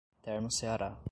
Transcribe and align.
Termoceará 0.23 0.97